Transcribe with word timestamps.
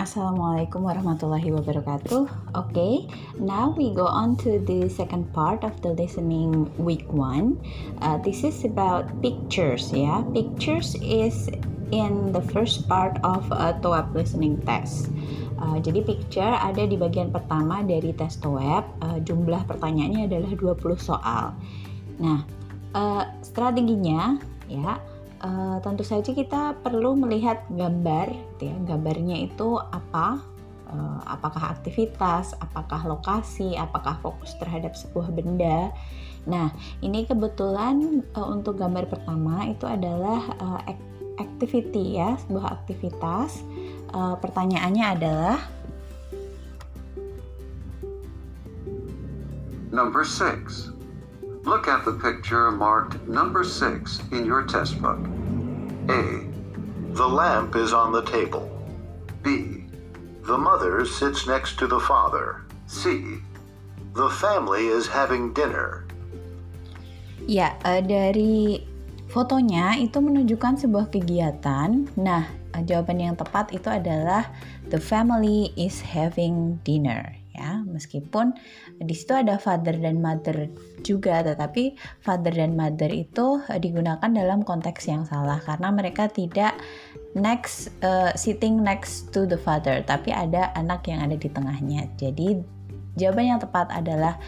Assalamualaikum 0.00 0.88
warahmatullahi 0.88 1.52
wabarakatuh. 1.52 2.24
Okay, 2.56 3.04
now 3.36 3.76
we 3.76 3.92
go 3.92 4.08
on 4.08 4.32
to 4.40 4.56
the 4.64 4.88
second 4.88 5.28
part 5.36 5.60
of 5.60 5.76
the 5.84 5.92
listening 5.92 6.72
week 6.80 7.04
one. 7.12 7.60
Uh, 8.00 8.16
this 8.24 8.40
is 8.40 8.64
about 8.64 9.04
pictures, 9.20 9.92
yeah. 9.92 10.24
Pictures 10.32 10.96
is 11.04 11.52
in 11.92 12.32
the 12.32 12.40
first 12.48 12.88
part 12.88 13.20
of 13.28 13.44
a 13.52 13.76
TOEP 13.84 14.16
listening 14.16 14.56
test. 14.64 15.12
Uh, 15.60 15.76
jadi 15.84 16.00
picture 16.00 16.48
ada 16.48 16.88
di 16.88 16.96
bagian 16.96 17.28
pertama 17.28 17.84
dari 17.84 18.16
tes 18.16 18.40
TOEP. 18.40 19.04
Uh, 19.04 19.20
jumlah 19.20 19.68
pertanyaannya 19.68 20.32
adalah 20.32 20.80
20 20.80 20.96
soal. 20.96 21.52
Nah, 22.16 22.48
uh, 22.96 23.28
strateginya 23.44 24.40
ya 24.64 24.96
uh, 25.40 25.76
tentu 25.80 26.04
saja 26.04 26.30
kita 26.32 26.76
perlu 26.80 27.16
melihat 27.16 27.64
gambar, 27.72 28.32
gitu 28.56 28.72
ya. 28.72 28.76
Gambarnya 28.84 29.36
itu 29.48 29.80
apa? 29.80 30.40
Uh, 30.90 31.22
apakah 31.22 31.70
aktivitas, 31.70 32.58
apakah 32.58 33.06
lokasi, 33.06 33.78
apakah 33.78 34.18
fokus 34.18 34.58
terhadap 34.58 34.98
sebuah 34.98 35.30
benda. 35.30 35.94
Nah, 36.50 36.74
ini 36.98 37.28
kebetulan 37.30 38.26
uh, 38.34 38.48
untuk 38.50 38.80
gambar 38.80 39.06
pertama 39.06 39.70
itu 39.70 39.86
adalah 39.86 40.50
uh, 40.58 40.80
activity 41.38 42.18
ya, 42.18 42.34
sebuah 42.42 42.82
aktivitas. 42.82 43.62
Uh, 44.10 44.34
pertanyaannya 44.42 45.06
adalah 45.06 45.58
Number 49.90 50.22
6. 50.22 50.99
Look 51.60 51.88
at 51.88 52.08
the 52.08 52.16
picture 52.16 52.72
marked 52.72 53.20
number 53.28 53.64
6 53.64 54.32
in 54.32 54.48
your 54.48 54.64
test 54.64 54.96
book. 54.96 55.20
A. 56.08 56.48
The 57.12 57.28
lamp 57.28 57.76
is 57.76 57.92
on 57.92 58.16
the 58.16 58.24
table. 58.24 58.64
B. 59.44 59.84
The 60.48 60.56
mother 60.56 61.04
sits 61.04 61.44
next 61.44 61.76
to 61.78 61.86
the 61.86 62.00
father. 62.00 62.64
C. 62.88 63.44
The 64.16 64.32
family 64.40 64.88
is 64.88 65.04
having 65.04 65.52
dinner. 65.52 66.08
Ya, 67.44 67.76
uh, 67.84 68.00
dari 68.00 68.80
fotonya 69.28 70.00
itu 70.00 70.16
menunjukkan 70.16 70.80
sebuah 70.80 71.12
kegiatan. 71.12 72.08
Nah, 72.16 72.44
uh, 72.72 72.82
jawaban 72.82 73.20
yang 73.20 73.36
tepat 73.36 73.76
itu 73.76 73.86
adalah 73.92 74.48
the 74.88 74.98
family 74.98 75.76
is 75.76 76.00
having 76.00 76.80
dinner 76.88 77.39
ya. 77.60 77.84
Meskipun 77.84 78.56
di 79.04 79.12
situ 79.12 79.36
ada 79.36 79.60
father 79.60 79.92
dan 80.00 80.24
mother 80.24 80.72
juga 81.04 81.44
tetapi 81.44 81.94
father 82.24 82.56
dan 82.56 82.72
mother 82.72 83.12
itu 83.12 83.60
eh, 83.68 83.76
digunakan 83.76 84.32
dalam 84.32 84.64
konteks 84.64 85.04
yang 85.04 85.28
salah 85.28 85.60
karena 85.60 85.92
mereka 85.92 86.32
tidak 86.32 86.80
next 87.36 87.92
uh, 88.02 88.34
sitting 88.34 88.82
next 88.82 89.30
to 89.30 89.46
the 89.46 89.60
father 89.60 90.02
tapi 90.02 90.34
ada 90.34 90.72
anak 90.74 91.04
yang 91.04 91.20
ada 91.20 91.36
di 91.36 91.48
tengahnya. 91.52 92.08
Jadi 92.16 92.56
jawaban 93.20 93.56
yang 93.56 93.60
tepat 93.60 93.92
adalah 93.92 94.40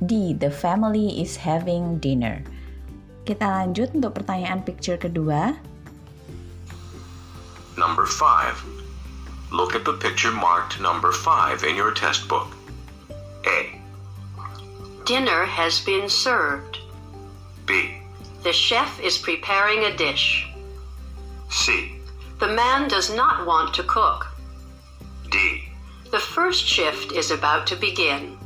D 0.00 0.32
the 0.32 0.48
family 0.48 1.20
is 1.20 1.36
having 1.36 2.00
dinner. 2.00 2.40
Kita 3.28 3.44
lanjut 3.44 3.92
untuk 3.92 4.16
pertanyaan 4.16 4.64
picture 4.64 4.96
kedua. 4.96 5.52
Number 7.76 8.08
5 8.08 8.87
Look 9.50 9.74
at 9.74 9.84
the 9.84 9.94
picture 9.94 10.30
marked 10.30 10.80
number 10.80 11.12
5 11.12 11.64
in 11.64 11.76
your 11.76 11.92
test 11.92 12.28
book. 12.28 12.54
A. 13.46 13.80
Dinner 15.06 15.46
has 15.46 15.80
been 15.80 16.08
served. 16.08 16.78
B. 17.64 17.96
The 18.42 18.52
chef 18.52 19.00
is 19.00 19.16
preparing 19.16 19.84
a 19.84 19.96
dish. 19.96 20.46
C. 21.50 21.96
The 22.40 22.48
man 22.48 22.88
does 22.88 23.08
not 23.10 23.46
want 23.46 23.74
to 23.74 23.82
cook. 23.82 24.26
D. 25.30 25.64
The 26.10 26.20
first 26.20 26.66
shift 26.66 27.12
is 27.12 27.30
about 27.30 27.66
to 27.68 27.76
begin. 27.76 28.36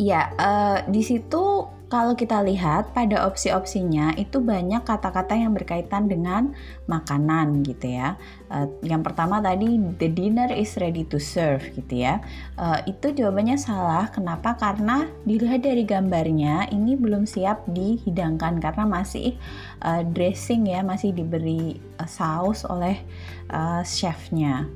Ya, 0.00 0.32
uh, 0.40 0.80
di 0.88 1.04
situ 1.04 1.68
kalau 1.90 2.14
kita 2.14 2.38
lihat 2.46 2.94
pada 2.94 3.26
opsi-opsinya 3.26 4.14
itu 4.14 4.38
banyak 4.38 4.86
kata-kata 4.86 5.34
yang 5.34 5.50
berkaitan 5.50 6.06
dengan 6.06 6.54
makanan 6.86 7.66
gitu 7.66 7.98
ya. 7.98 8.14
Uh, 8.46 8.70
yang 8.86 9.02
pertama 9.02 9.42
tadi 9.42 9.74
the 9.98 10.06
dinner 10.06 10.46
is 10.54 10.78
ready 10.78 11.02
to 11.02 11.18
serve 11.18 11.66
gitu 11.74 12.06
ya. 12.06 12.22
Uh, 12.54 12.78
itu 12.86 13.10
jawabannya 13.10 13.58
salah. 13.58 14.06
Kenapa? 14.14 14.54
Karena 14.54 15.10
dilihat 15.26 15.66
dari 15.66 15.82
gambarnya 15.82 16.70
ini 16.70 16.94
belum 16.94 17.26
siap 17.26 17.66
dihidangkan 17.66 18.62
karena 18.62 18.86
masih 18.86 19.34
uh, 19.82 20.06
dressing 20.06 20.70
ya, 20.70 20.86
masih 20.86 21.10
diberi 21.10 21.82
uh, 21.98 22.06
saus 22.06 22.62
oleh 22.70 23.02
uh, 23.50 23.82
chefnya. 23.82 24.70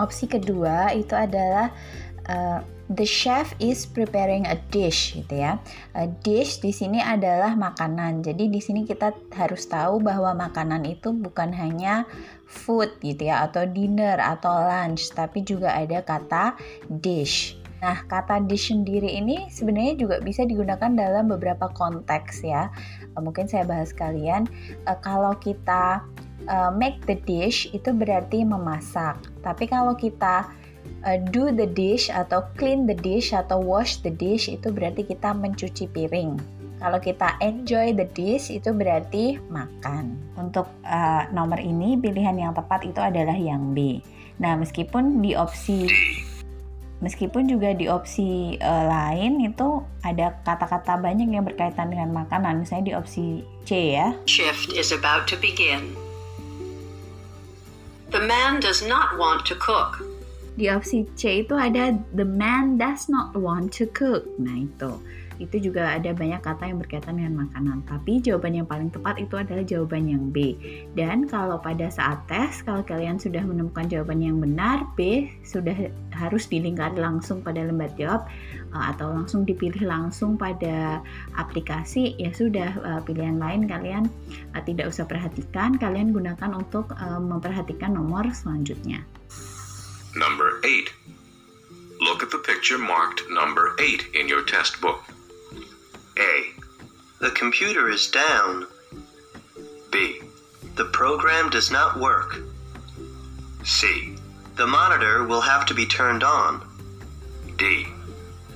Opsi 0.00 0.24
kedua 0.24 0.96
itu 0.96 1.12
adalah 1.12 1.68
uh, 2.32 2.75
the 2.90 3.06
chef 3.06 3.54
is 3.58 3.86
preparing 3.86 4.46
a 4.46 4.58
dish 4.70 5.18
gitu 5.18 5.42
ya. 5.42 5.58
A 5.94 6.06
dish 6.06 6.62
di 6.62 6.70
sini 6.70 7.02
adalah 7.02 7.58
makanan. 7.58 8.22
Jadi 8.22 8.46
di 8.46 8.60
sini 8.62 8.86
kita 8.86 9.14
harus 9.34 9.66
tahu 9.66 9.98
bahwa 9.98 10.34
makanan 10.36 10.86
itu 10.86 11.10
bukan 11.10 11.50
hanya 11.54 12.06
food 12.46 12.94
gitu 13.02 13.26
ya 13.26 13.42
atau 13.46 13.66
dinner 13.66 14.18
atau 14.22 14.62
lunch, 14.62 15.10
tapi 15.10 15.42
juga 15.42 15.74
ada 15.74 16.02
kata 16.02 16.54
dish. 16.86 17.58
Nah, 17.82 18.06
kata 18.08 18.40
dish 18.46 18.72
sendiri 18.72 19.20
ini 19.20 19.52
sebenarnya 19.52 19.94
juga 20.00 20.16
bisa 20.24 20.48
digunakan 20.48 20.88
dalam 20.88 21.28
beberapa 21.28 21.68
konteks 21.74 22.46
ya. 22.46 22.72
Eh, 23.02 23.20
mungkin 23.20 23.50
saya 23.50 23.68
bahas 23.68 23.92
kalian 23.92 24.48
eh, 24.86 24.98
kalau 25.04 25.36
kita 25.36 26.00
uh, 26.48 26.72
make 26.72 27.02
the 27.04 27.18
dish 27.26 27.68
itu 27.74 27.92
berarti 27.92 28.46
memasak. 28.46 29.18
Tapi 29.42 29.68
kalau 29.68 29.92
kita 29.94 30.48
uh, 31.06 31.18
do 31.30 31.54
the 31.54 31.70
dish 31.70 32.10
atau 32.10 32.42
clean 32.58 32.84
the 32.90 32.98
dish 32.98 33.30
atau 33.30 33.62
wash 33.62 34.02
the 34.02 34.10
dish 34.10 34.50
itu 34.50 34.74
berarti 34.74 35.06
kita 35.06 35.30
mencuci 35.32 35.86
piring. 35.94 36.36
Kalau 36.76 37.00
kita 37.00 37.40
enjoy 37.40 37.96
the 37.96 38.04
dish 38.12 38.52
itu 38.52 38.68
berarti 38.74 39.40
makan. 39.48 40.18
Untuk 40.36 40.68
uh, 40.84 41.24
nomor 41.32 41.56
ini 41.62 41.96
pilihan 41.96 42.36
yang 42.36 42.52
tepat 42.52 42.84
itu 42.84 43.00
adalah 43.00 43.32
yang 43.32 43.72
B. 43.72 44.02
Nah, 44.36 44.58
meskipun 44.60 45.24
di 45.24 45.32
opsi 45.32 45.88
meskipun 46.96 47.44
juga 47.48 47.76
di 47.76 47.88
opsi 47.92 48.56
uh, 48.60 48.84
lain 48.88 49.40
itu 49.44 49.84
ada 50.00 50.36
kata-kata 50.44 50.96
banyak 51.00 51.28
yang 51.32 51.44
berkaitan 51.44 51.92
dengan 51.92 52.12
makanan, 52.12 52.60
misalnya 52.60 52.84
di 52.92 52.94
opsi 52.96 53.24
C 53.64 53.96
ya. 53.96 54.12
Shift 54.28 54.76
is 54.76 54.92
about 54.92 55.24
to 55.32 55.40
begin. 55.40 55.96
The 58.12 58.20
man 58.20 58.60
does 58.60 58.84
not 58.84 59.16
want 59.16 59.48
to 59.48 59.56
cook. 59.56 60.15
Di 60.56 60.72
opsi 60.72 61.04
C 61.12 61.44
itu 61.44 61.52
ada 61.52 61.92
the 62.16 62.24
man 62.24 62.80
does 62.80 63.12
not 63.12 63.36
want 63.36 63.76
to 63.76 63.84
cook. 63.92 64.24
Nah 64.40 64.64
itu, 64.64 64.96
itu 65.36 65.68
juga 65.68 66.00
ada 66.00 66.16
banyak 66.16 66.40
kata 66.40 66.64
yang 66.72 66.80
berkaitan 66.80 67.20
dengan 67.20 67.44
makanan. 67.44 67.84
Tapi 67.84 68.24
jawaban 68.24 68.56
yang 68.56 68.64
paling 68.64 68.88
tepat 68.88 69.20
itu 69.20 69.36
adalah 69.36 69.64
jawaban 69.68 70.08
yang 70.08 70.32
B. 70.32 70.56
Dan 70.96 71.28
kalau 71.28 71.60
pada 71.60 71.92
saat 71.92 72.24
tes, 72.24 72.64
kalau 72.64 72.80
kalian 72.80 73.20
sudah 73.20 73.44
menemukan 73.44 73.84
jawaban 73.84 74.24
yang 74.24 74.40
benar, 74.40 74.88
B 74.96 75.28
sudah 75.44 75.92
harus 76.16 76.48
dilingkari 76.48 76.96
langsung 76.96 77.44
pada 77.44 77.60
lembar 77.60 77.92
jawab 78.00 78.24
eh, 78.72 78.84
atau 78.96 79.12
langsung 79.12 79.44
dipilih 79.44 79.84
langsung 79.84 80.40
pada 80.40 81.04
aplikasi 81.36 82.16
ya 82.16 82.32
sudah 82.32 82.70
eh, 82.80 83.00
pilihan 83.04 83.36
lain 83.36 83.68
kalian 83.68 84.08
eh, 84.56 84.62
tidak 84.64 84.88
usah 84.88 85.04
perhatikan 85.04 85.76
kalian 85.76 86.16
gunakan 86.16 86.56
untuk 86.56 86.96
memperhatikan 87.20 87.92
nomor 87.92 88.24
selanjutnya. 88.32 89.04
Number 90.16 90.62
8. 90.64 90.90
Look 92.00 92.22
at 92.22 92.30
the 92.30 92.38
picture 92.38 92.78
marked 92.78 93.20
number 93.28 93.76
8 93.78 94.14
in 94.14 94.28
your 94.28 94.42
test 94.44 94.80
book. 94.80 95.04
A. 96.18 96.52
The 97.20 97.30
computer 97.32 97.90
is 97.90 98.10
down. 98.10 98.66
B. 99.92 100.22
The 100.76 100.86
program 100.86 101.50
does 101.50 101.70
not 101.70 102.00
work. 102.00 102.38
C. 103.62 104.16
The 104.54 104.66
monitor 104.66 105.24
will 105.24 105.42
have 105.42 105.66
to 105.66 105.74
be 105.74 105.84
turned 105.84 106.24
on. 106.24 106.66
D. 107.58 107.86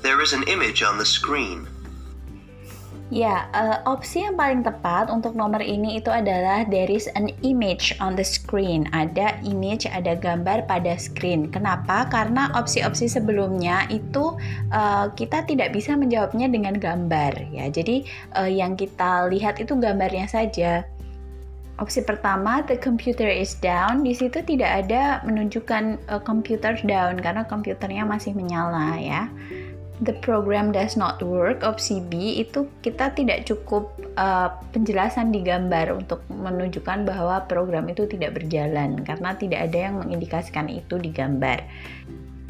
There 0.01 0.23
is 0.23 0.33
an 0.33 0.45
image 0.45 0.83
on 0.83 0.97
the 0.97 1.05
screen. 1.05 1.69
Ya, 3.11 3.51
uh, 3.51 3.83
opsi 3.91 4.23
yang 4.23 4.39
paling 4.39 4.63
tepat 4.63 5.11
untuk 5.11 5.35
nomor 5.35 5.59
ini 5.59 5.99
itu 5.99 6.15
adalah 6.15 6.63
there 6.71 6.87
is 6.87 7.11
an 7.19 7.27
image 7.43 7.91
on 7.99 8.15
the 8.15 8.23
screen. 8.23 8.87
Ada 8.95 9.35
image, 9.43 9.91
ada 9.91 10.15
gambar 10.15 10.71
pada 10.71 10.95
screen. 10.95 11.51
Kenapa? 11.51 12.07
Karena 12.07 12.55
opsi-opsi 12.55 13.11
sebelumnya 13.11 13.91
itu 13.91 14.39
uh, 14.71 15.11
kita 15.19 15.43
tidak 15.43 15.75
bisa 15.75 15.99
menjawabnya 15.99 16.55
dengan 16.55 16.79
gambar 16.79 17.51
ya. 17.51 17.67
Jadi 17.67 18.07
uh, 18.39 18.47
yang 18.47 18.79
kita 18.79 19.27
lihat 19.27 19.59
itu 19.59 19.75
gambarnya 19.75 20.31
saja. 20.31 20.87
Opsi 21.83 22.07
pertama, 22.07 22.63
the 22.63 22.79
computer 22.79 23.27
is 23.27 23.59
down. 23.59 24.07
Di 24.07 24.15
situ 24.15 24.39
tidak 24.47 24.87
ada 24.87 25.19
menunjukkan 25.27 25.99
uh, 26.15 26.23
computer 26.23 26.79
down 26.87 27.19
karena 27.19 27.43
komputernya 27.43 28.07
masih 28.07 28.39
menyala 28.39 28.95
ya. 29.03 29.27
The 30.01 30.17
program 30.25 30.73
does 30.73 30.97
not 30.97 31.21
work 31.21 31.61
opsi 31.61 32.01
B 32.01 32.41
itu 32.41 32.65
kita 32.81 33.13
tidak 33.13 33.45
cukup 33.45 33.93
uh, 34.17 34.49
penjelasan 34.73 35.29
di 35.29 35.45
gambar 35.45 35.93
untuk 35.93 36.25
menunjukkan 36.33 37.05
bahwa 37.05 37.45
program 37.45 37.85
itu 37.93 38.09
tidak 38.09 38.41
berjalan 38.41 39.05
karena 39.05 39.37
tidak 39.37 39.69
ada 39.69 39.79
yang 39.91 40.01
mengindikasikan 40.01 40.73
itu 40.73 40.97
di 40.97 41.13
gambar. 41.13 41.61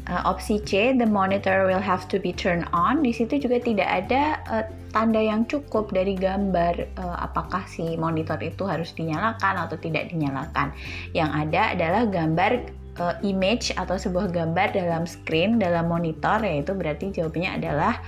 Uh, 0.09 0.33
opsi 0.33 0.57
C, 0.65 0.97
the 0.97 1.05
monitor 1.05 1.69
will 1.69 1.83
have 1.83 2.09
to 2.09 2.17
be 2.17 2.33
turned 2.33 2.65
on. 2.73 3.05
Di 3.05 3.13
situ 3.13 3.37
juga 3.37 3.61
tidak 3.61 3.85
ada 3.85 4.41
uh, 4.49 4.65
tanda 4.89 5.21
yang 5.21 5.45
cukup 5.45 5.93
dari 5.93 6.17
gambar 6.17 6.97
uh, 6.97 7.17
apakah 7.21 7.63
si 7.69 7.95
monitor 7.95 8.41
itu 8.41 8.65
harus 8.65 8.91
dinyalakan 8.97 9.61
atau 9.61 9.77
tidak 9.77 10.09
dinyalakan. 10.09 10.73
Yang 11.13 11.29
ada 11.47 11.61
adalah 11.77 12.03
gambar 12.09 12.80
uh, 12.99 13.15
image 13.23 13.71
atau 13.77 13.95
sebuah 13.95 14.33
gambar 14.33 14.75
dalam 14.75 15.07
screen 15.07 15.61
dalam 15.61 15.87
monitor 15.87 16.41
yaitu 16.43 16.75
berarti 16.75 17.13
jawabannya 17.13 17.61
adalah 17.61 18.01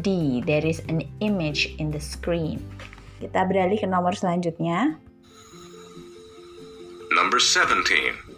D. 0.00 0.40
There 0.46 0.64
is 0.64 0.80
an 0.86 1.04
image 1.18 1.74
in 1.82 1.90
the 1.90 2.00
screen. 2.00 2.62
Kita 3.20 3.44
beralih 3.44 3.76
ke 3.76 3.88
nomor 3.90 4.16
selanjutnya. 4.16 4.96
Number 7.10 7.42
17. 7.42 8.30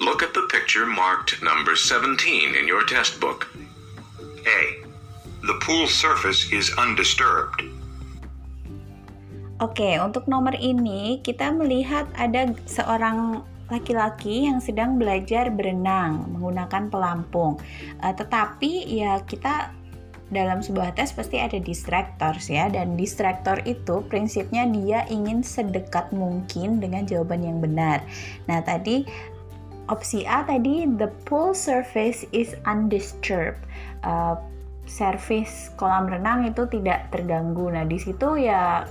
Look 0.00 0.24
at 0.24 0.32
the 0.32 0.46
picture 0.48 0.86
marked 0.86 1.42
number 1.44 1.76
17 1.76 2.16
in 2.56 2.64
your 2.64 2.86
test 2.88 3.20
book. 3.20 3.50
A. 4.48 4.60
The 5.44 5.58
pool 5.60 5.84
surface 5.84 6.48
is 6.48 6.72
undisturbed. 6.80 7.60
Oke, 9.60 10.00
untuk 10.00 10.24
nomor 10.24 10.56
ini 10.56 11.20
kita 11.20 11.52
melihat 11.52 12.08
ada 12.16 12.56
seorang 12.64 13.44
laki-laki 13.70 14.50
yang 14.50 14.58
sedang 14.58 14.98
belajar 14.98 15.48
berenang 15.48 16.26
menggunakan 16.36 16.90
pelampung. 16.90 17.56
Uh, 18.02 18.12
tetapi 18.12 18.90
ya 18.90 19.22
kita 19.24 19.72
dalam 20.30 20.62
sebuah 20.62 20.94
tes 20.94 21.10
pasti 21.10 21.42
ada 21.42 21.58
distractors 21.58 22.46
ya 22.46 22.70
dan 22.70 22.94
distractor 22.94 23.58
itu 23.66 24.06
prinsipnya 24.06 24.62
dia 24.70 25.02
ingin 25.10 25.42
sedekat 25.42 26.14
mungkin 26.14 26.78
dengan 26.78 27.02
jawaban 27.02 27.42
yang 27.42 27.58
benar. 27.58 28.06
Nah, 28.46 28.62
tadi 28.62 29.02
opsi 29.90 30.22
A 30.22 30.46
tadi 30.46 30.86
the 30.86 31.10
pool 31.26 31.50
surface 31.50 32.22
is 32.30 32.54
undisturbed. 32.62 33.58
Uh, 34.06 34.38
surface 34.86 35.70
kolam 35.78 36.06
renang 36.06 36.46
itu 36.46 36.66
tidak 36.70 37.10
terganggu. 37.10 37.70
Nah, 37.70 37.82
di 37.86 37.98
situ 37.98 38.38
ya 38.38 38.86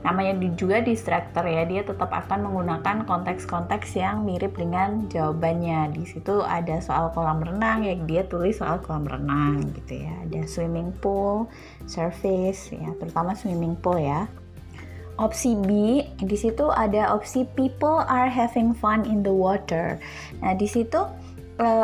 namanya 0.00 0.32
juga 0.56 0.80
distractor 0.80 1.44
ya 1.44 1.68
dia 1.68 1.84
tetap 1.84 2.08
akan 2.08 2.48
menggunakan 2.48 3.04
konteks-konteks 3.04 4.00
yang 4.00 4.24
mirip 4.24 4.56
dengan 4.56 5.04
jawabannya. 5.12 5.92
Di 5.92 6.04
situ 6.08 6.40
ada 6.40 6.80
soal 6.80 7.12
kolam 7.12 7.44
renang 7.44 7.84
ya 7.84 7.94
dia 8.00 8.22
tulis 8.24 8.56
soal 8.56 8.80
kolam 8.80 9.04
renang 9.04 9.72
gitu 9.76 10.00
ya. 10.00 10.14
Ada 10.24 10.48
swimming 10.48 10.96
pool 11.04 11.48
surface 11.84 12.72
ya 12.72 12.96
terutama 12.96 13.36
swimming 13.36 13.76
pool 13.76 14.00
ya. 14.00 14.24
Opsi 15.20 15.52
B 15.52 16.00
di 16.16 16.36
situ 16.36 16.72
ada 16.72 17.12
opsi 17.12 17.44
people 17.52 18.00
are 18.08 18.32
having 18.32 18.72
fun 18.72 19.04
in 19.04 19.20
the 19.20 19.32
water. 19.32 20.00
Nah, 20.40 20.56
di 20.56 20.64
situ 20.64 21.04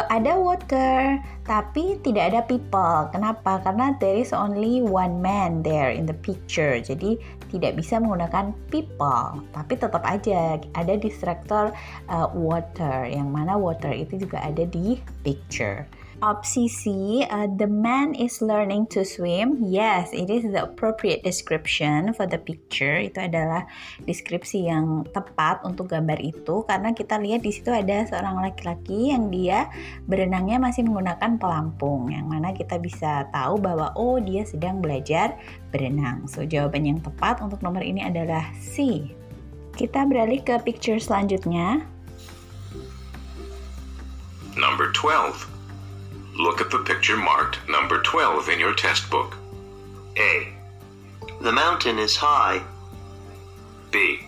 ada 0.09 0.41
water 0.41 1.21
tapi 1.45 2.01
tidak 2.03 2.35
ada 2.35 2.41
people. 2.43 3.07
Kenapa? 3.15 3.63
Karena 3.63 3.95
there 4.03 4.19
is 4.19 4.35
only 4.35 4.83
one 4.83 5.23
man 5.23 5.63
there 5.63 5.93
in 5.93 6.09
the 6.09 6.17
picture. 6.27 6.81
Jadi 6.81 7.21
tidak 7.55 7.79
bisa 7.79 8.03
menggunakan 8.03 8.51
people, 8.75 9.39
tapi 9.55 9.79
tetap 9.79 10.03
aja 10.03 10.59
ada 10.75 10.95
distractor 10.99 11.71
uh, 12.11 12.29
water 12.35 13.07
yang 13.07 13.31
mana 13.31 13.55
water 13.55 13.95
itu 13.95 14.19
juga 14.19 14.43
ada 14.43 14.67
di 14.67 14.99
picture. 15.23 15.87
Opsi 16.25 16.65
C, 16.65 16.83
uh, 17.29 17.45
the 17.61 17.69
man 17.69 18.17
is 18.17 18.41
learning 18.41 18.89
to 18.89 19.05
swim. 19.05 19.61
Yes, 19.61 20.09
it 20.17 20.33
is 20.33 20.49
the 20.49 20.65
appropriate 20.65 21.21
description 21.21 22.17
for 22.17 22.25
the 22.25 22.41
picture. 22.41 22.97
Itu 22.97 23.21
adalah 23.21 23.69
deskripsi 24.01 24.65
yang 24.65 25.05
tepat 25.13 25.61
untuk 25.69 25.93
gambar 25.93 26.17
itu 26.25 26.65
karena 26.65 26.97
kita 26.97 27.21
lihat 27.21 27.45
di 27.45 27.53
situ 27.53 27.69
ada 27.69 28.09
seorang 28.09 28.41
laki-laki 28.41 29.13
yang 29.13 29.29
dia 29.29 29.69
berenangnya 30.09 30.57
masih 30.57 30.89
menggunakan 30.89 31.37
pelampung 31.37 32.09
yang 32.09 32.25
mana 32.25 32.57
kita 32.57 32.81
bisa 32.81 33.29
tahu 33.29 33.61
bahwa 33.61 33.93
oh 33.93 34.17
dia 34.17 34.49
sedang 34.49 34.81
belajar 34.81 35.37
berenang. 35.69 36.25
So 36.33 36.49
jawaban 36.49 36.89
yang 36.89 37.05
tepat 37.05 37.45
untuk 37.45 37.61
nomor 37.61 37.85
ini 37.85 38.01
adalah 38.01 38.57
C. 38.57 39.05
Kita 39.77 40.09
beralih 40.09 40.41
ke 40.41 40.65
picture 40.65 40.97
selanjutnya. 40.97 41.85
Number 44.57 44.89
12. 44.97 45.56
Look 46.39 46.61
at 46.61 46.71
the 46.71 46.85
picture 46.85 47.17
marked 47.17 47.57
number 47.67 48.03
12 48.03 48.51
in 48.51 48.61
your 48.61 48.75
test 48.75 49.09
book. 49.09 49.39
A. 50.21 50.53
The 51.41 51.51
mountain 51.51 51.99
is 51.99 52.15
high. 52.17 52.61
B. 53.91 54.21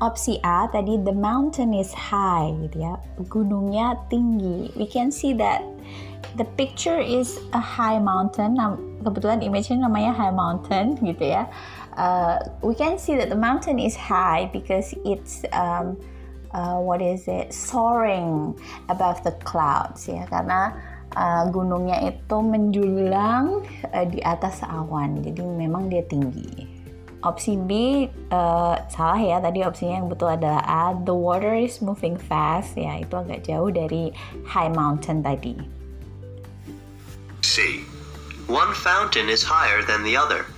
Opsi 0.00 0.38
A 0.46 0.70
tadi 0.70 1.02
the 1.02 1.10
mountain 1.10 1.74
is 1.74 1.90
high 1.90 2.54
gitu 2.62 2.78
ya. 2.78 2.94
Gunungnya 3.26 3.98
tinggi. 4.06 4.70
We 4.78 4.86
can 4.86 5.10
see 5.10 5.34
that 5.34 5.66
the 6.38 6.46
picture 6.54 7.02
is 7.02 7.34
a 7.50 7.58
high 7.58 7.98
mountain. 7.98 8.54
Kebetulan 9.02 9.42
image-nya 9.42 9.82
namanya 9.82 10.14
high 10.14 10.30
mountain 10.30 10.94
gitu 11.02 11.26
ya. 11.26 11.50
Uh, 11.98 12.38
we 12.62 12.78
can 12.78 13.02
see 13.02 13.18
that 13.18 13.34
the 13.34 13.36
mountain 13.36 13.82
is 13.82 13.98
high 13.98 14.46
because 14.54 14.94
it's 15.02 15.42
um, 15.50 15.98
uh, 16.54 16.78
what 16.78 17.02
is 17.02 17.26
it 17.26 17.54
soaring 17.54 18.54
above 18.88 19.22
the 19.22 19.34
clouds 19.42 20.06
ya. 20.06 20.26
Karena 20.26 20.74
uh, 21.16 21.46
gunungnya 21.50 22.10
itu 22.10 22.36
menjulang 22.38 23.64
uh, 23.90 24.06
di 24.06 24.22
atas 24.22 24.62
awan. 24.66 25.22
Jadi 25.22 25.42
memang 25.42 25.90
dia 25.90 26.02
tinggi. 26.06 26.78
Opsi 27.20 27.60
B 27.60 28.04
uh, 28.32 28.80
salah 28.88 29.20
ya 29.20 29.36
tadi 29.44 29.60
opsinya 29.60 30.00
yang 30.00 30.08
betul 30.08 30.32
adalah 30.32 30.64
A 30.64 30.96
the 31.04 31.12
water 31.12 31.52
is 31.52 31.84
moving 31.84 32.16
fast 32.16 32.72
ya. 32.80 32.96
Itu 32.96 33.20
agak 33.20 33.44
jauh 33.44 33.68
dari 33.68 34.08
high 34.48 34.72
mountain 34.72 35.20
tadi. 35.20 35.60
C 37.44 37.84
one 38.48 38.72
fountain 38.72 39.28
is 39.28 39.44
higher 39.44 39.84
than 39.84 40.00
the 40.00 40.16
other 40.16 40.48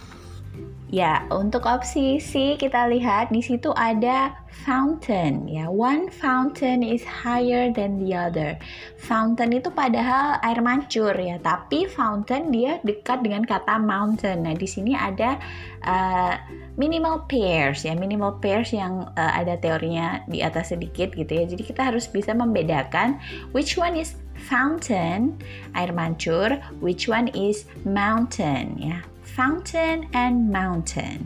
Ya, 0.93 1.25
untuk 1.33 1.65
opsi 1.65 2.21
C 2.21 2.61
kita 2.61 2.85
lihat 2.93 3.33
di 3.33 3.41
situ 3.41 3.73
ada 3.73 4.37
fountain 4.69 5.49
ya. 5.49 5.73
One 5.73 6.13
fountain 6.13 6.85
is 6.85 7.01
higher 7.01 7.73
than 7.73 7.97
the 7.97 8.13
other. 8.13 8.61
Fountain 9.01 9.57
itu 9.57 9.73
padahal 9.73 10.37
air 10.45 10.61
mancur 10.61 11.17
ya, 11.17 11.41
tapi 11.41 11.89
fountain 11.89 12.53
dia 12.53 12.77
dekat 12.85 13.25
dengan 13.25 13.41
kata 13.49 13.81
mountain. 13.81 14.45
Nah, 14.45 14.53
di 14.53 14.69
sini 14.69 14.93
ada 14.93 15.41
uh, 15.89 16.37
minimal 16.77 17.25
pairs 17.25 17.89
ya, 17.89 17.97
minimal 17.97 18.37
pairs 18.45 18.77
yang 18.77 19.09
uh, 19.17 19.33
ada 19.33 19.57
teorinya 19.57 20.21
di 20.29 20.45
atas 20.45 20.77
sedikit 20.77 21.17
gitu 21.17 21.41
ya. 21.41 21.49
Jadi 21.49 21.73
kita 21.73 21.89
harus 21.89 22.05
bisa 22.05 22.37
membedakan 22.37 23.17
which 23.57 23.81
one 23.81 23.97
is 23.97 24.21
fountain 24.45 25.41
air 25.73 25.89
mancur, 25.89 26.61
which 26.85 27.09
one 27.09 27.33
is 27.33 27.65
mountain 27.89 28.77
ya 28.77 29.01
fountain 29.33 30.09
and 30.13 30.53
mountain. 30.53 31.25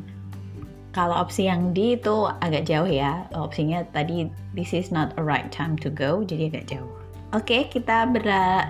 Kalau 0.97 1.13
opsi 1.13 1.45
yang 1.45 1.77
D 1.77 2.01
itu 2.01 2.31
agak 2.41 2.65
jauh 2.71 2.89
ya. 2.89 3.29
Opsinya 3.37 3.85
tadi 3.93 4.33
this 4.57 4.73
is 4.73 4.89
not 4.89 5.13
a 5.21 5.23
right 5.23 5.53
time 5.53 5.77
to 5.85 5.93
go, 5.93 6.25
jadi 6.25 6.49
agak 6.49 6.73
jauh. 6.73 6.89
Oke, 7.37 7.69
kita 7.69 8.09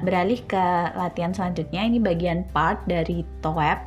beralih 0.02 0.42
ke 0.50 0.64
latihan 0.98 1.30
selanjutnya. 1.30 1.86
Ini 1.86 2.02
bagian 2.02 2.42
part 2.50 2.82
dari 2.90 3.22
TOEP, 3.44 3.78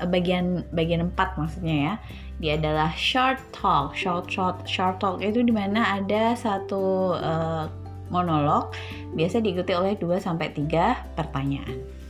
eh, 0.00 0.08
bagian 0.08 0.64
bagian 0.72 1.12
4 1.12 1.36
maksudnya 1.36 1.76
ya. 1.76 1.94
Dia 2.40 2.52
adalah 2.56 2.90
short 2.96 3.36
talk. 3.52 3.92
Short 3.92 4.32
short 4.32 4.64
short 4.64 5.02
talk 5.02 5.20
itu 5.20 5.44
di 5.44 5.52
mana 5.52 6.00
ada 6.00 6.32
satu 6.38 7.12
uh, 7.20 7.68
monolog 8.08 8.72
biasa 9.12 9.44
diikuti 9.44 9.76
oleh 9.76 9.98
2 9.98 10.24
sampai 10.24 10.56
3 10.56 11.18
pertanyaan. 11.18 12.03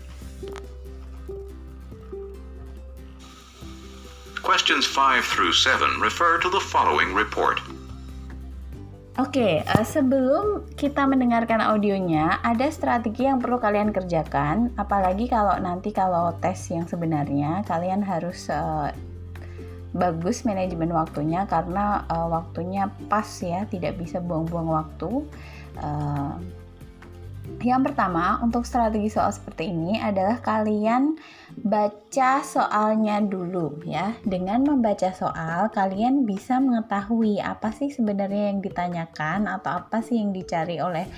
Questions 4.44 4.84
5 4.84 5.24
through 5.24 5.56
7 5.56 6.04
refer 6.04 6.36
to 6.44 6.52
the 6.52 6.60
following 6.60 7.16
report. 7.16 7.64
Oke, 9.16 9.40
okay, 9.40 9.54
uh, 9.64 9.80
eh, 9.80 9.86
sebelum 9.88 10.68
kita 10.76 11.08
mendengarkan 11.08 11.64
audionya, 11.64 12.44
ada 12.44 12.68
strategi 12.68 13.24
yang 13.24 13.40
perlu 13.40 13.56
kalian 13.56 13.88
kerjakan. 13.88 14.76
Apalagi 14.76 15.32
kalau 15.32 15.56
nanti 15.56 15.96
kalau 15.96 16.36
tes 16.44 16.60
yang 16.68 16.84
sebenarnya, 16.84 17.64
kalian 17.64 18.04
harus 18.04 18.52
uh, 18.52 18.92
bagus 19.96 20.44
manajemen 20.44 20.92
waktunya 20.92 21.48
karena 21.48 22.04
uh, 22.12 22.28
waktunya 22.28 22.92
pas 23.08 23.24
ya, 23.40 23.64
tidak 23.64 23.96
bisa 23.96 24.20
buang-buang 24.20 24.68
waktu. 24.68 25.24
Uh, 25.80 26.36
yang 27.64 27.80
pertama, 27.80 28.40
untuk 28.44 28.68
strategi 28.68 29.08
soal 29.08 29.32
seperti 29.32 29.72
ini 29.72 29.96
adalah 29.96 30.40
kalian 30.40 31.16
baca 31.60 32.44
soalnya 32.44 33.24
dulu 33.24 33.80
ya. 33.88 34.16
Dengan 34.24 34.64
membaca 34.64 35.12
soal, 35.16 35.72
kalian 35.72 36.28
bisa 36.28 36.60
mengetahui 36.60 37.40
apa 37.40 37.72
sih 37.72 37.88
sebenarnya 37.88 38.52
yang 38.52 38.60
ditanyakan 38.60 39.48
atau 39.48 39.80
apa 39.80 40.04
sih 40.04 40.20
yang 40.20 40.32
dicari 40.36 40.76
oleh 40.80 41.08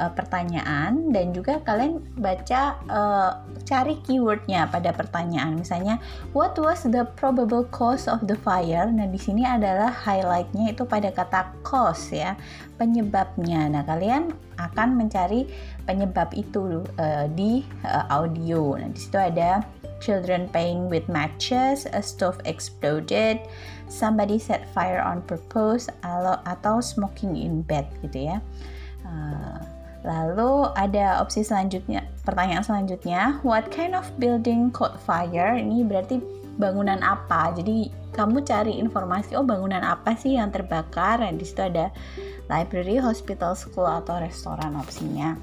uh, 0.00 0.08
pertanyaan 0.12 1.12
dan 1.12 1.36
juga 1.36 1.60
kalian 1.64 2.00
baca 2.16 2.80
uh, 2.88 3.30
cari 3.68 4.00
keywordnya 4.04 4.72
pada 4.72 4.96
pertanyaan. 4.96 5.60
Misalnya, 5.60 6.00
what 6.32 6.56
was 6.56 6.88
the 6.88 7.04
probable 7.16 7.68
cause 7.68 8.08
of 8.08 8.24
the 8.24 8.36
fire? 8.40 8.88
Nah, 8.88 9.08
di 9.08 9.20
sini 9.20 9.44
adalah 9.44 9.92
highlightnya 9.92 10.72
itu 10.72 10.88
pada 10.88 11.12
kata 11.12 11.52
cause 11.60 12.16
ya, 12.16 12.40
penyebabnya. 12.80 13.68
Nah, 13.68 13.84
kalian 13.84 14.32
akan 14.60 15.00
mencari 15.00 15.48
penyebab 15.88 16.36
itu 16.36 16.84
uh, 17.00 17.26
di 17.32 17.64
uh, 17.88 18.04
audio. 18.12 18.76
Nah, 18.76 18.92
di 18.92 19.00
situ 19.00 19.16
ada 19.16 19.64
children 20.04 20.48
playing 20.52 20.88
with 20.88 21.08
matches, 21.08 21.88
a 21.92 22.00
stove 22.00 22.40
exploded, 22.44 23.40
somebody 23.88 24.40
set 24.40 24.64
fire 24.72 25.00
on 25.00 25.20
purpose, 25.24 25.88
atau 26.48 26.80
smoking 26.80 27.36
in 27.36 27.60
bed 27.64 27.84
gitu 28.04 28.32
ya. 28.32 28.40
Uh, 29.04 29.60
lalu 30.00 30.72
ada 30.80 31.20
opsi 31.20 31.44
selanjutnya, 31.44 32.08
pertanyaan 32.24 32.64
selanjutnya, 32.64 33.36
what 33.44 33.68
kind 33.68 33.92
of 33.92 34.08
building 34.16 34.72
caught 34.72 34.96
fire? 35.04 35.52
Ini 35.52 35.84
berarti 35.84 36.39
bangunan 36.58 36.98
apa? 37.04 37.52
Jadi 37.54 37.92
kamu 38.10 38.42
cari 38.42 38.78
informasi, 38.82 39.38
oh 39.38 39.46
bangunan 39.46 39.82
apa 39.84 40.18
sih 40.18 40.34
yang 40.34 40.50
terbakar? 40.50 41.22
Nah, 41.22 41.30
di 41.30 41.46
situ 41.46 41.62
ada 41.62 41.94
library, 42.50 42.98
hospital, 42.98 43.54
school, 43.54 43.86
atau 43.86 44.18
restoran 44.18 44.74
opsinya. 44.74 45.38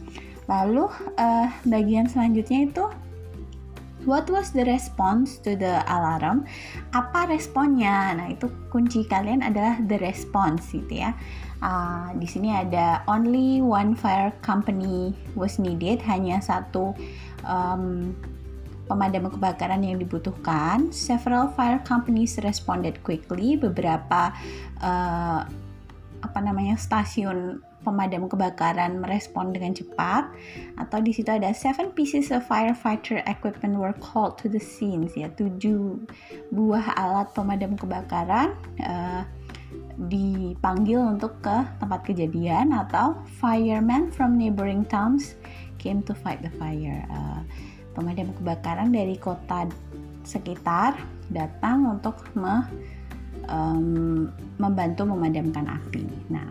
Lalu 0.47 0.87
uh, 1.19 1.47
bagian 1.67 2.07
selanjutnya 2.07 2.67
itu 2.67 2.85
What 4.07 4.31
was 4.31 4.55
the 4.55 4.63
response 4.63 5.35
to 5.43 5.59
the 5.59 5.83
alarm? 5.83 6.47
Apa 6.95 7.27
responnya? 7.27 8.15
Nah, 8.15 8.31
itu 8.31 8.47
kunci 8.71 9.03
kalian 9.03 9.43
adalah 9.43 9.83
the 9.83 9.99
response 9.99 10.71
gitu 10.71 11.03
ya. 11.03 11.11
Uh, 11.59 12.15
di 12.15 12.23
sini 12.23 12.55
ada 12.55 13.03
only 13.11 13.59
one 13.59 13.99
fire 13.99 14.31
company 14.39 15.11
was 15.35 15.59
needed, 15.59 15.99
hanya 16.07 16.39
satu 16.39 16.95
um, 17.43 18.15
pemadam 18.87 19.27
kebakaran 19.27 19.83
yang 19.83 19.99
dibutuhkan. 19.99 20.89
Several 20.95 21.51
fire 21.53 21.83
companies 21.83 22.39
responded 22.41 23.03
quickly. 23.03 23.59
Beberapa 23.59 24.33
uh, 24.81 25.43
apa 26.17 26.39
namanya 26.41 26.79
stasiun 26.79 27.61
pemadam 27.85 28.27
kebakaran 28.27 28.99
merespon 28.99 29.55
dengan 29.55 29.71
cepat 29.71 30.27
atau 30.75 30.99
di 30.99 31.15
situ 31.15 31.31
ada 31.31 31.55
seven 31.55 31.93
pieces 31.95 32.35
of 32.35 32.43
firefighter 32.43 33.23
equipment 33.23 33.79
were 33.79 33.95
called 34.03 34.35
to 34.35 34.51
the 34.51 34.59
scenes 34.59 35.15
ya 35.15 35.31
tujuh 35.31 35.95
buah 36.51 36.97
alat 36.99 37.31
pemadam 37.31 37.79
kebakaran 37.79 38.51
uh, 38.83 39.23
dipanggil 40.09 40.99
untuk 40.99 41.39
ke 41.39 41.57
tempat 41.79 42.01
kejadian 42.03 42.75
atau 42.75 43.15
firemen 43.39 44.11
from 44.11 44.35
neighboring 44.35 44.83
towns 44.83 45.39
came 45.79 46.03
to 46.03 46.11
fight 46.11 46.43
the 46.43 46.51
fire 46.59 47.07
uh, 47.07 47.39
pemadam 47.97 48.29
kebakaran 48.37 48.93
dari 48.93 49.17
kota 49.17 49.65
sekitar 50.21 50.93
datang 51.33 51.97
untuk 51.97 52.21
me, 52.37 52.61
um, 53.49 54.29
membantu 54.61 55.09
memadamkan 55.09 55.65
api. 55.65 56.05
Nah, 56.29 56.45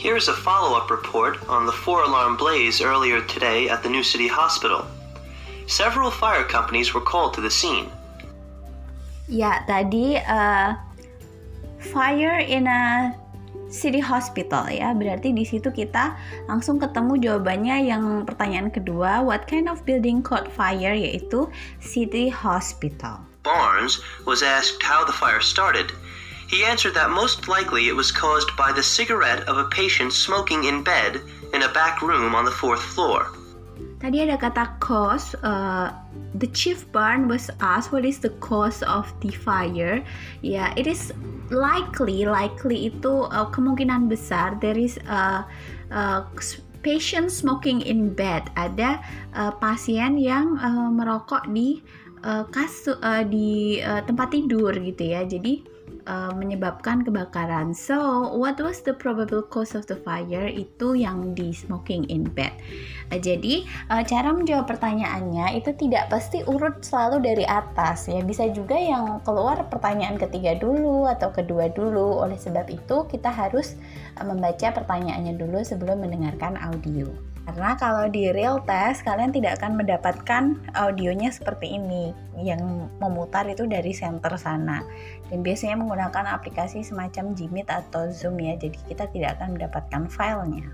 Here's 0.00 0.28
a 0.28 0.32
follow 0.32 0.80
up 0.80 0.88
report 0.88 1.36
on 1.44 1.68
the 1.68 1.76
four 1.76 2.04
alarm 2.08 2.40
blaze 2.40 2.80
earlier 2.80 3.20
today 3.20 3.68
at 3.68 3.82
the 3.84 3.90
New 3.92 4.00
City 4.00 4.28
Hospital. 4.28 4.88
Several 5.68 6.10
fire 6.10 6.42
companies 6.42 6.96
were 6.96 7.04
called 7.04 7.36
to 7.36 7.44
the 7.44 7.52
scene. 7.52 7.84
Ya, 9.28 9.60
tadi 9.68 10.16
uh, 10.16 10.72
fire 11.92 12.40
in 12.40 12.64
a 12.64 13.12
city 13.70 14.02
hospital 14.02 14.68
ya. 14.68 14.92
Berarti 14.92 15.32
di 15.32 15.46
situ 15.46 15.70
kita 15.72 16.18
langsung 16.50 16.76
ketemu 16.76 17.16
jawabannya 17.22 17.88
yang 17.88 18.04
pertanyaan 18.28 18.68
kedua, 18.68 19.24
what 19.24 19.46
kind 19.46 19.70
of 19.70 19.80
building 19.88 20.20
caught 20.20 20.50
fire 20.50 20.92
yaitu 20.92 21.48
city 21.80 22.28
hospital. 22.28 23.22
Barnes 23.40 24.04
was 24.28 24.44
asked 24.44 24.84
how 24.84 25.00
the 25.00 25.16
fire 25.16 25.40
started 25.40 25.94
He 26.50 26.64
answered 26.64 26.94
that 26.94 27.10
most 27.10 27.46
likely 27.46 27.86
it 27.86 27.94
was 27.94 28.10
caused 28.10 28.56
by 28.56 28.72
the 28.72 28.82
cigarette 28.82 29.46
of 29.46 29.56
a 29.56 29.68
patient 29.68 30.12
smoking 30.12 30.64
in 30.64 30.82
bed 30.82 31.22
in 31.54 31.62
a 31.62 31.72
back 31.72 32.02
room 32.02 32.34
on 32.34 32.44
the 32.44 32.50
fourth 32.50 32.82
floor. 32.82 33.30
Tadi 34.00 34.24
ada 34.24 34.40
kata 34.40 34.80
cause. 34.80 35.36
Uh, 35.44 35.92
the 36.40 36.48
chief 36.56 36.88
barn 36.88 37.28
was 37.28 37.52
asked 37.60 37.92
what 37.92 38.08
is 38.08 38.16
the 38.16 38.32
cause 38.40 38.80
of 38.88 39.12
the 39.20 39.28
fire. 39.28 40.00
Yeah, 40.40 40.72
it 40.72 40.88
is 40.88 41.12
likely, 41.52 42.24
likely 42.24 42.88
itu 42.88 43.28
uh, 43.28 43.52
kemungkinan 43.52 44.08
besar 44.08 44.56
there 44.56 44.80
is 44.80 44.96
a, 45.04 45.44
a 45.92 46.24
patient 46.80 47.28
smoking 47.28 47.84
in 47.84 48.16
bed. 48.16 48.48
Ada 48.56 49.04
uh, 49.36 49.52
pasien 49.60 50.16
yang 50.16 50.56
uh, 50.56 50.88
merokok 50.88 51.52
di 51.52 51.84
uh, 52.24 52.48
kasu 52.48 52.96
uh, 53.04 53.20
di 53.20 53.84
uh, 53.84 54.00
tempat 54.08 54.32
tidur 54.32 54.80
gitu 54.80 55.12
ya. 55.12 55.28
Jadi 55.28 55.60
uh, 56.04 56.32
menyebabkan 56.36 57.04
kebakaran. 57.04 57.72
So, 57.72 58.30
what 58.36 58.60
was 58.60 58.80
the 58.84 58.92
probable 58.96 59.44
cause 59.44 59.72
of 59.72 59.88
the 59.88 59.96
fire? 60.00 60.48
Itu 60.48 60.96
yang 60.96 61.32
di 61.32 61.52
smoking 61.52 62.08
in 62.08 62.28
bed. 62.28 62.52
Uh, 63.12 63.20
jadi, 63.20 63.64
uh, 63.88 64.02
cara 64.04 64.32
menjawab 64.32 64.68
pertanyaannya 64.68 65.60
itu 65.60 65.72
tidak 65.76 66.12
pasti 66.12 66.44
urut 66.44 66.80
selalu 66.84 67.24
dari 67.24 67.44
atas 67.46 68.10
ya. 68.10 68.20
Bisa 68.24 68.48
juga 68.50 68.76
yang 68.76 69.20
keluar 69.22 69.68
pertanyaan 69.68 70.16
ketiga 70.16 70.56
dulu 70.56 71.06
atau 71.08 71.30
kedua 71.30 71.70
dulu. 71.70 72.20
Oleh 72.20 72.36
sebab 72.36 72.68
itu, 72.68 73.06
kita 73.08 73.30
harus 73.30 73.76
uh, 74.20 74.26
membaca 74.26 74.72
pertanyaannya 74.72 75.38
dulu 75.38 75.62
sebelum 75.62 76.02
mendengarkan 76.02 76.58
audio. 76.58 77.29
Karena 77.50 77.74
kalau 77.74 78.06
di 78.06 78.30
real 78.30 78.62
test 78.62 79.02
kalian 79.02 79.34
tidak 79.34 79.58
akan 79.58 79.74
mendapatkan 79.74 80.54
audionya 80.78 81.34
seperti 81.34 81.82
ini 81.82 82.14
yang 82.38 82.86
memutar 83.02 83.42
itu 83.50 83.66
dari 83.66 83.90
center 83.90 84.38
sana. 84.38 84.86
Dan 85.26 85.42
biasanya 85.42 85.82
menggunakan 85.82 86.30
aplikasi 86.30 86.86
semacam 86.86 87.34
Jimit 87.34 87.66
atau 87.66 88.06
Zoom 88.14 88.38
ya. 88.38 88.54
Jadi 88.54 88.78
kita 88.86 89.10
tidak 89.10 89.42
akan 89.42 89.58
mendapatkan 89.58 90.06
filenya. 90.06 90.70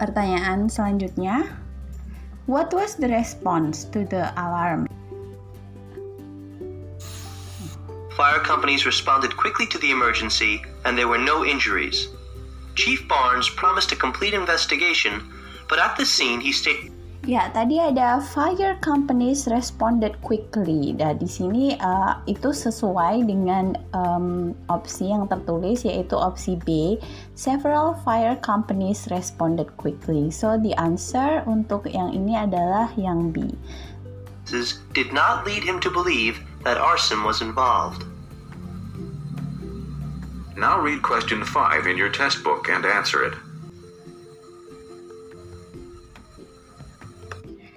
Pertanyaan 0.00 0.72
selanjutnya, 0.72 1.52
what 2.48 2.72
was 2.72 2.96
the 2.96 3.12
response 3.12 3.84
to 3.92 4.08
the 4.08 4.32
alarm? 4.40 4.88
Fire 8.16 8.40
companies 8.40 8.88
responded 8.88 9.36
quickly 9.36 9.68
to 9.68 9.76
the 9.84 9.92
emergency 9.92 10.64
and 10.88 10.96
there 10.96 11.12
were 11.12 11.20
no 11.20 11.44
injuries. 11.44 12.08
Chief 12.72 13.04
Barnes 13.04 13.52
promised 13.52 13.92
a 13.92 14.00
complete 14.00 14.32
investigation 14.32 15.20
But 15.68 15.78
at 15.78 16.00
the 16.00 16.08
scene, 16.08 16.40
he 16.40 16.50
stayed. 16.50 16.98
Ya, 17.28 17.52
tadi 17.52 17.76
ada 17.76 18.24
fire 18.24 18.80
companies 18.80 19.44
responded 19.52 20.16
quickly. 20.24 20.96
Dan 20.96 21.20
di 21.20 21.28
sini 21.28 21.76
uh, 21.76 22.24
itu 22.24 22.56
sesuai 22.56 23.28
dengan 23.28 23.76
um, 23.92 24.56
opsi 24.72 25.12
yang 25.12 25.28
tertulis 25.28 25.84
yaitu 25.84 26.16
opsi 26.16 26.56
B. 26.64 26.96
Several 27.36 28.00
fire 28.00 28.32
companies 28.40 29.04
responded 29.12 29.68
quickly. 29.76 30.32
So 30.32 30.56
the 30.56 30.72
answer 30.80 31.44
untuk 31.44 31.90
yang 31.92 32.16
ini 32.16 32.32
adalah 32.32 32.96
yang 32.96 33.28
B. 33.28 33.52
Did 34.96 35.12
not 35.12 35.44
lead 35.44 35.60
him 35.60 35.76
to 35.84 35.92
believe 35.92 36.40
that 36.64 36.80
arson 36.80 37.20
was 37.28 37.44
involved. 37.44 38.08
Now 40.56 40.80
read 40.80 41.04
question 41.04 41.44
5 41.44 41.84
in 41.84 42.00
your 42.00 42.08
test 42.08 42.40
book 42.40 42.72
and 42.72 42.88
answer 42.88 43.20
it. 43.20 43.36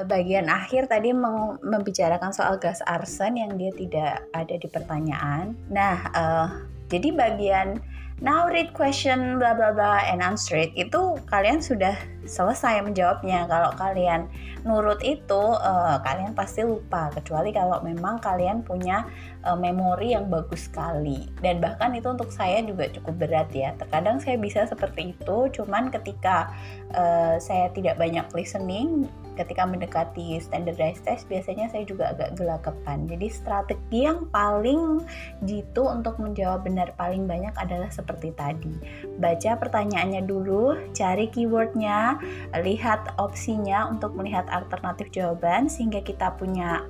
Bagian 0.08 0.48
akhir 0.50 0.88
tadi 0.90 1.14
membicarakan 1.62 2.32
soal 2.32 2.58
gas 2.58 2.80
arsen 2.86 3.38
yang 3.38 3.58
dia 3.58 3.72
tidak 3.74 4.26
ada 4.34 4.56
di 4.58 4.68
pertanyaan. 4.68 5.58
Nah, 5.70 5.98
uh, 6.14 6.48
jadi 6.92 7.16
bagian 7.16 7.80
now 8.22 8.46
read 8.46 8.70
question 8.78 9.42
bla 9.42 9.58
bla 9.58 9.74
bla 9.74 10.06
and 10.06 10.22
answer 10.22 10.54
it 10.54 10.70
itu 10.78 11.18
kalian 11.26 11.58
sudah 11.58 11.98
selesai 12.30 12.86
menjawabnya. 12.86 13.50
Kalau 13.50 13.74
kalian 13.74 14.30
nurut 14.62 15.02
itu 15.02 15.42
uh, 15.58 15.98
kalian 16.06 16.38
pasti 16.38 16.62
lupa 16.62 17.10
kecuali 17.10 17.50
kalau 17.50 17.82
memang 17.82 18.22
kalian 18.22 18.62
punya 18.62 19.10
uh, 19.42 19.58
memori 19.58 20.14
yang 20.14 20.30
bagus 20.30 20.70
sekali. 20.70 21.26
Dan 21.42 21.58
bahkan 21.58 21.98
itu 21.98 22.14
untuk 22.14 22.30
saya 22.30 22.62
juga 22.62 22.86
cukup 22.94 23.26
berat 23.26 23.50
ya. 23.50 23.74
Terkadang 23.78 24.22
saya 24.22 24.38
bisa 24.38 24.70
seperti 24.70 25.18
itu, 25.18 25.38
cuman 25.58 25.90
ketika 25.90 26.54
uh, 26.94 27.42
saya 27.42 27.74
tidak 27.74 27.98
banyak 27.98 28.26
listening 28.38 29.10
ketika 29.40 29.64
mendekati 29.64 30.38
standardized 30.42 31.08
test 31.08 31.28
biasanya 31.32 31.72
saya 31.72 31.88
juga 31.88 32.12
agak 32.12 32.36
gelagapan. 32.36 33.08
Jadi 33.08 33.28
strategi 33.32 34.06
yang 34.06 34.28
paling 34.30 35.04
jitu 35.48 35.84
untuk 35.88 36.20
menjawab 36.20 36.68
benar 36.68 36.92
paling 37.00 37.26
banyak 37.26 37.54
adalah 37.56 37.88
seperti 37.90 38.36
tadi. 38.36 38.74
Baca 39.18 39.58
pertanyaannya 39.58 40.28
dulu, 40.28 40.76
cari 40.92 41.32
keywordnya, 41.32 42.20
lihat 42.60 43.16
opsinya 43.18 43.88
untuk 43.88 44.14
melihat 44.18 44.48
alternatif 44.52 45.10
jawaban 45.16 45.72
sehingga 45.72 46.04
kita 46.04 46.36
punya 46.36 46.84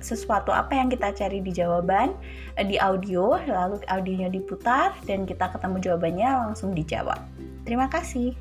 sesuatu 0.00 0.48
apa 0.50 0.72
yang 0.72 0.88
kita 0.88 1.12
cari 1.12 1.44
di 1.44 1.52
jawaban 1.52 2.16
eh, 2.56 2.64
di 2.64 2.80
audio 2.80 3.36
lalu 3.36 3.84
audionya 3.84 4.32
diputar 4.32 4.96
dan 5.04 5.28
kita 5.28 5.52
ketemu 5.52 5.76
jawabannya 5.78 6.28
langsung 6.48 6.72
dijawab. 6.72 7.20
Terima 7.68 7.86
kasih. 7.92 8.32